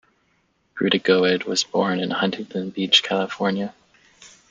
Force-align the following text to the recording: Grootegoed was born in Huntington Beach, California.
Grootegoed 0.75 1.43
was 1.45 1.63
born 1.63 1.99
in 1.99 2.09
Huntington 2.09 2.71
Beach, 2.71 3.03
California. 3.03 3.71